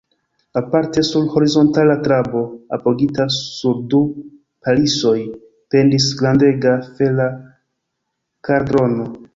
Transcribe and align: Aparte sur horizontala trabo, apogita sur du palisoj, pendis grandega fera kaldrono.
Aparte 0.59 1.01
sur 1.09 1.27
horizontala 1.35 1.97
trabo, 2.07 2.41
apogita 2.77 3.27
sur 3.35 3.83
du 3.93 4.01
palisoj, 4.65 5.17
pendis 5.75 6.09
grandega 6.23 6.75
fera 6.99 7.29
kaldrono. 8.49 9.11